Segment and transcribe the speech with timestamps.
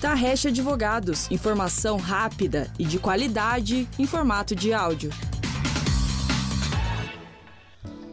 [0.00, 5.10] Tarrecha Advogados, informação rápida e de qualidade em formato de áudio.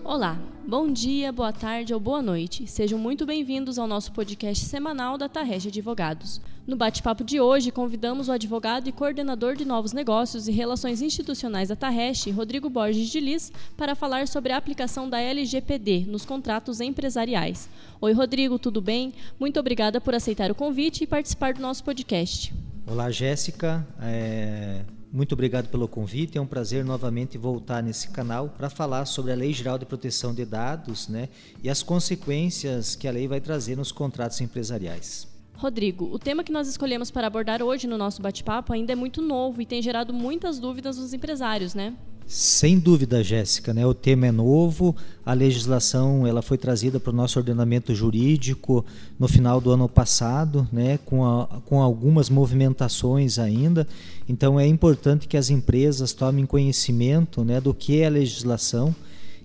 [0.02, 2.66] Olá, bom dia, boa tarde ou boa noite.
[2.68, 6.40] Sejam muito bem-vindos ao nosso podcast semanal da Tarrecha Advogados.
[6.66, 11.68] No bate-papo de hoje, convidamos o advogado e coordenador de novos negócios e relações institucionais
[11.68, 16.80] da Tarrecha, Rodrigo Borges de Lis, para falar sobre a aplicação da LGPD nos contratos
[16.80, 17.68] empresariais.
[18.00, 19.14] Oi, Rodrigo, tudo bem?
[19.38, 22.54] Muito obrigada por aceitar o convite e participar do nosso podcast.
[22.88, 23.86] Olá, Jéssica.
[24.02, 24.86] É...
[25.12, 26.38] Muito obrigado pelo convite.
[26.38, 30.34] É um prazer novamente voltar nesse canal para falar sobre a Lei Geral de Proteção
[30.34, 31.28] de Dados né,
[31.62, 35.33] e as consequências que a lei vai trazer nos contratos empresariais.
[35.56, 39.22] Rodrigo, o tema que nós escolhemos para abordar hoje no nosso bate-papo ainda é muito
[39.22, 41.94] novo e tem gerado muitas dúvidas nos empresários, né?
[42.26, 43.86] Sem dúvida, Jéssica, né?
[43.86, 44.96] O tema é novo,
[45.26, 48.86] a legislação ela foi trazida para o nosso ordenamento jurídico
[49.20, 50.98] no final do ano passado, né?
[51.06, 53.86] Com, a, com algumas movimentações ainda.
[54.28, 57.60] Então é importante que as empresas tomem conhecimento, né?
[57.60, 58.96] Do que é a legislação,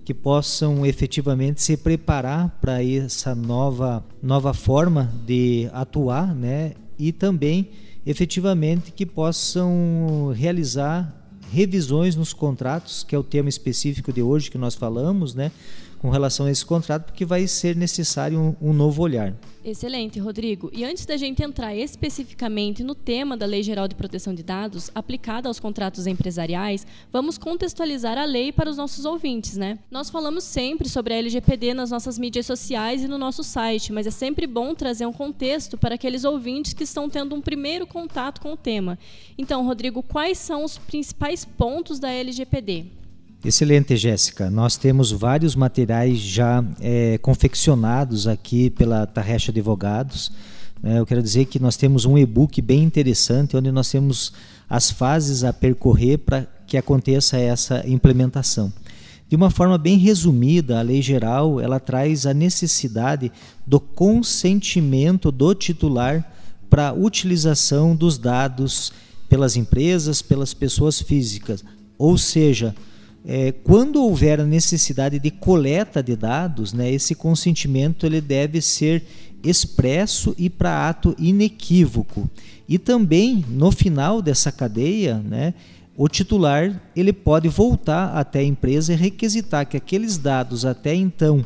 [0.08, 6.72] que possam efetivamente se preparar para essa nova nova forma de atuar, né?
[6.98, 7.68] E também
[8.06, 11.14] efetivamente que possam realizar
[11.52, 15.52] revisões nos contratos, que é o tema específico de hoje que nós falamos, né?
[15.98, 19.34] Com relação a esse contrato, porque vai ser necessário um, um, novo olhar.
[19.64, 20.70] Excelente, Rodrigo.
[20.72, 24.90] E antes da gente entrar especificamente no tema da Lei Geral de Proteção de Dados
[24.94, 29.78] aplicada aos contratos empresariais, vamos contextualizar a lei para os nossos ouvintes, né?
[29.90, 34.06] Nós falamos sempre sobre a LGPD nas nossas mídias sociais e no nosso site, mas
[34.06, 38.40] é sempre bom trazer um contexto para aqueles ouvintes que estão tendo um primeiro contato
[38.40, 38.98] com o tema.
[39.36, 42.97] Então, Rodrigo, quais são os principais pontos da LGPD?
[43.44, 44.50] Excelente, Jéssica.
[44.50, 50.32] Nós temos vários materiais já é, confeccionados aqui pela Tarrecha Advogados.
[50.82, 54.32] É, eu quero dizer que nós temos um e-book bem interessante, onde nós temos
[54.68, 58.72] as fases a percorrer para que aconteça essa implementação.
[59.28, 63.30] De uma forma bem resumida, a lei geral ela traz a necessidade
[63.64, 66.28] do consentimento do titular
[66.68, 68.92] para a utilização dos dados
[69.28, 71.64] pelas empresas, pelas pessoas físicas,
[71.96, 72.74] ou seja,
[73.26, 79.04] é, quando houver a necessidade de coleta de dados, né, esse consentimento ele deve ser
[79.42, 82.28] expresso e para ato inequívoco.
[82.68, 85.54] E também no final dessa cadeia, né,
[85.96, 91.44] o titular ele pode voltar até a empresa e requisitar que aqueles dados até então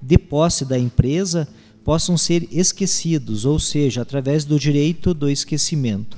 [0.00, 1.46] de posse da empresa
[1.84, 6.16] possam ser esquecidos, ou seja, através do direito do esquecimento.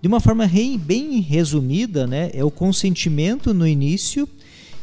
[0.00, 0.48] De uma forma
[0.80, 4.28] bem resumida, né, é o consentimento no início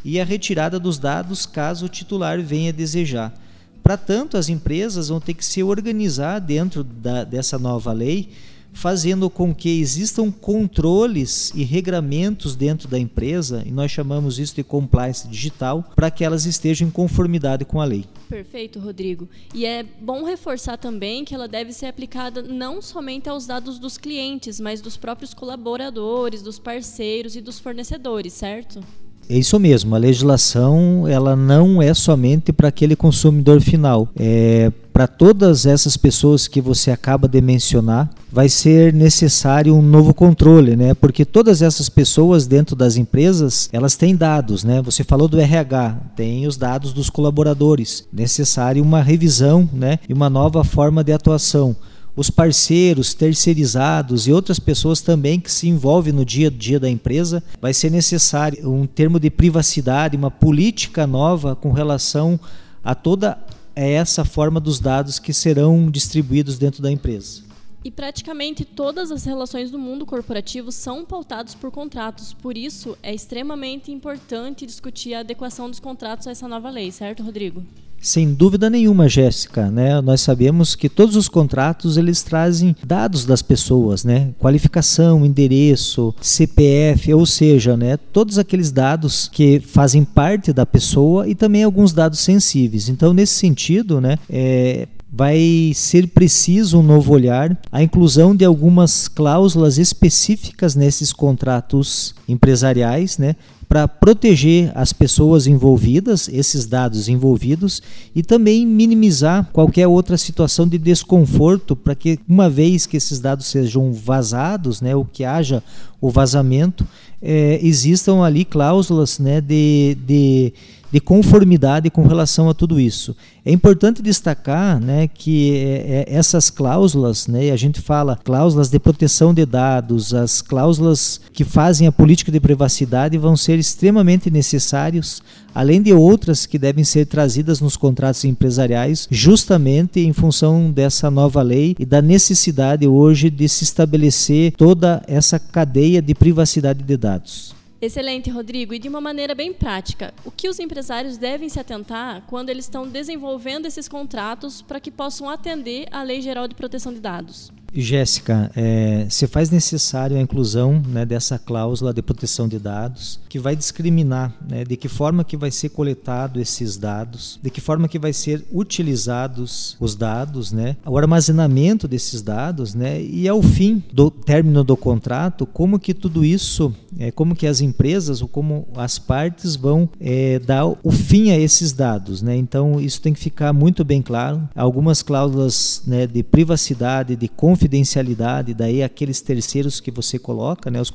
[0.06, 3.34] e a retirada dos dados caso o titular venha desejar.
[3.82, 8.30] Para tanto, as empresas vão ter que se organizar dentro da, dessa nova lei,
[8.72, 14.64] fazendo com que existam controles e regramentos dentro da empresa, e nós chamamos isso de
[14.64, 18.06] compliance digital, para que elas estejam em conformidade com a lei.
[18.30, 19.28] Perfeito, Rodrigo.
[19.54, 23.98] E é bom reforçar também que ela deve ser aplicada não somente aos dados dos
[23.98, 28.84] clientes, mas dos próprios colaboradores, dos parceiros e dos fornecedores, certo?
[29.30, 34.08] É isso mesmo, a legislação ela não é somente para aquele consumidor final.
[34.16, 40.14] É para todas essas pessoas que você acaba de mencionar, vai ser necessário um novo
[40.14, 40.94] controle, né?
[40.94, 44.82] Porque todas essas pessoas dentro das empresas, elas têm dados, né?
[44.84, 48.08] Você falou do RH, tem os dados dos colaboradores.
[48.14, 50.00] Necessário uma revisão, né?
[50.08, 51.76] E uma nova forma de atuação
[52.16, 56.90] os parceiros, terceirizados e outras pessoas também que se envolvem no dia a dia da
[56.90, 62.40] empresa, vai ser necessário um termo de privacidade, uma política nova com relação
[62.84, 63.38] a toda
[63.76, 67.45] essa forma dos dados que serão distribuídos dentro da empresa.
[67.86, 72.34] E praticamente todas as relações do mundo corporativo são pautadas por contratos.
[72.34, 77.22] Por isso, é extremamente importante discutir a adequação dos contratos a essa nova lei, certo,
[77.22, 77.64] Rodrigo?
[78.02, 80.02] Sem dúvida nenhuma, Jéssica, né?
[80.02, 84.34] Nós sabemos que todos os contratos eles trazem dados das pessoas, né?
[84.40, 87.98] Qualificação, endereço, CPF, ou seja, né?
[87.98, 92.90] Todos aqueles dados que fazem parte da pessoa e também alguns dados sensíveis.
[92.90, 94.18] Então, nesse sentido, né?
[94.28, 102.14] É, vai ser preciso um novo olhar, a inclusão de algumas cláusulas específicas nesses contratos
[102.28, 107.82] empresariais, né, para proteger as pessoas envolvidas, esses dados envolvidos,
[108.14, 113.46] e também minimizar qualquer outra situação de desconforto, para que, uma vez que esses dados
[113.46, 115.64] sejam vazados, né, ou que haja
[116.02, 116.86] o vazamento,
[117.22, 120.54] é, existam ali cláusulas né, de, de
[120.96, 123.14] de conformidade com relação a tudo isso.
[123.46, 128.80] É importante destacar né, que é, é, essas cláusulas, né, a gente fala cláusulas de
[128.80, 135.22] proteção de dados, as cláusulas que fazem a política de privacidade vão ser extremamente necessários,
[135.54, 141.42] além de outras que devem ser trazidas nos contratos empresariais, justamente em função dessa nova
[141.42, 147.54] lei e da necessidade hoje de se estabelecer toda essa cadeia de privacidade de dados.
[147.86, 148.74] Excelente, Rodrigo.
[148.74, 152.66] E de uma maneira bem prática, o que os empresários devem se atentar quando eles
[152.66, 157.52] estão desenvolvendo esses contratos para que possam atender à Lei Geral de Proteção de Dados?
[157.82, 163.38] Jéssica, é, se faz necessário a inclusão né, dessa cláusula de proteção de dados, que
[163.38, 167.88] vai discriminar né, de que forma que vai ser coletado esses dados, de que forma
[167.88, 173.84] que vai ser utilizados os dados, né, o armazenamento desses dados, né, e ao fim
[173.92, 178.68] do término do contrato, como que tudo isso, é, como que as empresas ou como
[178.76, 182.36] as partes vão é, dar o fim a esses dados, né?
[182.36, 184.48] Então isso tem que ficar muito bem claro.
[184.56, 190.80] Algumas cláusulas né, de privacidade, de confidencialidade confidencialidade, daí aqueles terceiros que você coloca, né,
[190.80, 190.92] os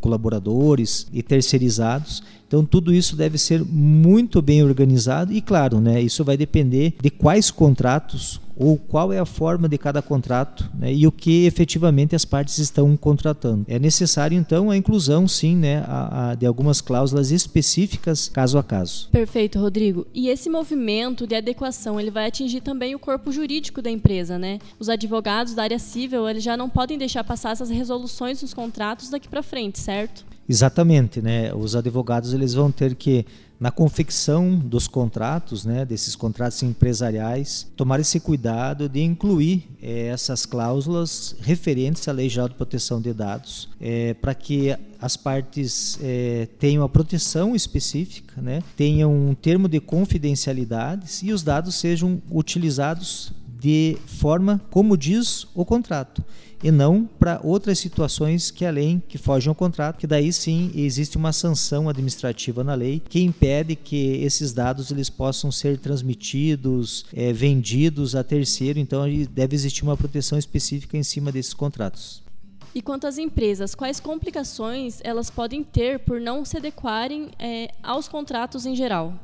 [0.00, 2.22] colaboradores e terceirizados.
[2.46, 7.10] Então tudo isso deve ser muito bem organizado e claro, né, isso vai depender de
[7.10, 12.16] quais contratos ou qual é a forma de cada contrato né, e o que efetivamente
[12.16, 13.64] as partes estão contratando.
[13.68, 18.62] É necessário então a inclusão, sim, né, a, a, de algumas cláusulas específicas caso a
[18.62, 19.08] caso.
[19.10, 20.06] Perfeito, Rodrigo.
[20.12, 24.58] E esse movimento de adequação ele vai atingir também o corpo jurídico da empresa, né?
[24.78, 29.10] Os advogados da área civil eles já não podem deixar passar essas resoluções dos contratos
[29.10, 30.27] daqui para frente, certo?
[30.48, 31.52] Exatamente, né?
[31.54, 33.26] Os advogados eles vão ter que
[33.60, 40.46] na confecção dos contratos, né, desses contratos empresariais, tomar esse cuidado de incluir é, essas
[40.46, 46.46] cláusulas referentes à Lei Geral de Proteção de Dados, é, para que as partes é,
[46.60, 53.32] tenham a proteção específica, né, tenham um termo de confidencialidade e os dados sejam utilizados
[53.58, 56.24] de forma como diz o contrato
[56.62, 61.16] e não para outras situações que além que fogem ao contrato, que daí sim existe
[61.16, 67.32] uma sanção administrativa na lei que impede que esses dados eles possam ser transmitidos, é,
[67.32, 68.78] vendidos a terceiro.
[68.78, 72.22] Então deve existir uma proteção específica em cima desses contratos.
[72.74, 78.08] E quanto às empresas, quais complicações elas podem ter por não se adequarem é, aos
[78.08, 79.14] contratos em geral?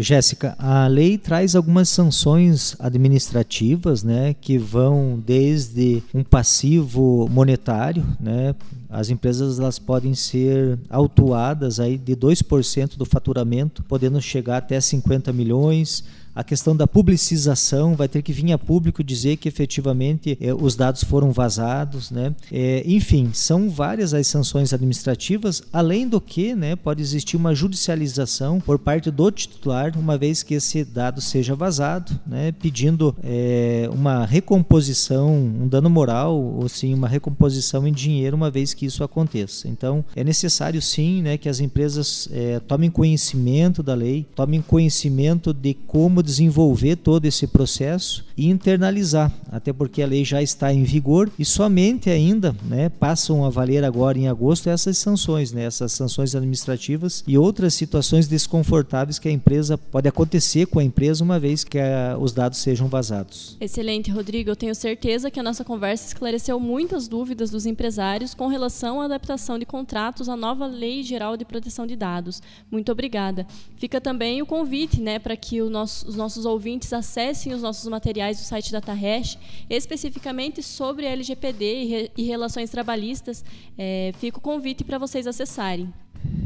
[0.00, 8.54] Jéssica, a lei traz algumas sanções administrativas, né, que vão desde um passivo monetário, né,
[8.88, 15.32] as empresas elas podem ser autuadas aí de 2% do faturamento, podendo chegar até 50
[15.32, 16.04] milhões,
[16.38, 20.76] a questão da publicização, vai ter que vir a público dizer que efetivamente é, os
[20.76, 22.32] dados foram vazados, né?
[22.52, 28.60] É, enfim, são várias as sanções administrativas, além do que, né, pode existir uma judicialização
[28.60, 34.24] por parte do titular, uma vez que esse dado seja vazado, né, pedindo é, uma
[34.24, 39.66] recomposição, um dano moral, ou sim, uma recomposição em dinheiro, uma vez que isso aconteça.
[39.66, 42.28] Então, é necessário sim, né, que as empresas
[42.68, 49.72] tomem conhecimento da lei, tomem conhecimento de como desenvolver todo esse processo e internalizar, até
[49.72, 54.18] porque a lei já está em vigor e somente ainda né, passam a valer agora
[54.18, 59.78] em agosto essas sanções, né, essas sanções administrativas e outras situações desconfortáveis que a empresa
[59.78, 63.56] pode acontecer com a empresa uma vez que a, os dados sejam vazados.
[63.58, 64.50] Excelente, Rodrigo.
[64.50, 69.06] Eu tenho certeza que a nossa conversa esclareceu muitas dúvidas dos empresários com relação à
[69.06, 72.42] adaptação de contratos à nova Lei Geral de Proteção de Dados.
[72.70, 73.46] Muito obrigada.
[73.76, 78.36] Fica também o convite né, para que nosso, os nossos ouvintes acessem os nossos materiais
[78.38, 79.38] do site da Tarresh,
[79.70, 83.42] especificamente sobre LGPD e, re, e relações trabalhistas.
[83.78, 85.90] É, fica o convite para vocês acessarem.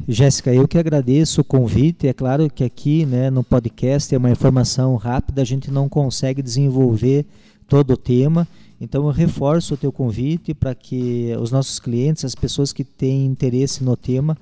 [0.06, 2.06] Jéssica, eu que agradeço o convite.
[2.06, 6.42] É claro que aqui né, no podcast é uma informação rápida, a gente não consegue
[6.42, 7.26] desenvolver
[7.66, 8.46] todo o tema.
[8.80, 13.24] Então eu reforço o teu convite para que os nossos clientes, as pessoas que têm
[13.24, 14.36] interesse no tema,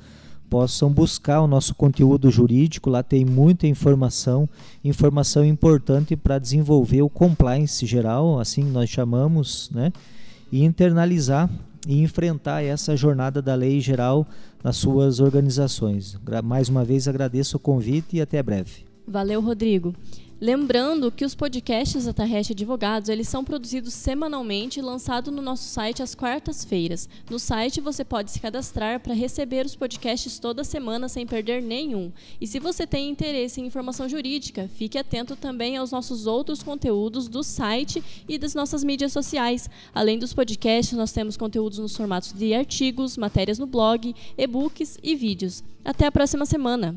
[0.50, 2.90] possam buscar o nosso conteúdo jurídico.
[2.90, 4.48] Lá tem muita informação,
[4.84, 9.92] informação importante para desenvolver o compliance geral, assim nós chamamos, né?
[10.50, 11.48] E internalizar
[11.86, 14.26] e enfrentar essa jornada da lei geral
[14.62, 16.18] nas suas organizações.
[16.44, 18.84] Mais uma vez agradeço o convite e até breve.
[19.06, 19.94] Valeu, Rodrigo.
[20.40, 25.64] Lembrando que os podcasts da Tarreste Advogados, eles são produzidos semanalmente e lançados no nosso
[25.64, 27.10] site às quartas-feiras.
[27.28, 32.10] No site você pode se cadastrar para receber os podcasts toda semana sem perder nenhum.
[32.40, 37.28] E se você tem interesse em informação jurídica, fique atento também aos nossos outros conteúdos
[37.28, 39.68] do site e das nossas mídias sociais.
[39.94, 45.14] Além dos podcasts, nós temos conteúdos nos formatos de artigos, matérias no blog, e-books e
[45.14, 45.62] vídeos.
[45.84, 46.96] Até a próxima semana!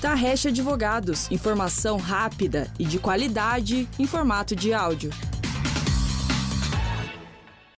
[0.00, 5.10] Tarrecha Advogados, informação rápida e de qualidade em formato de áudio.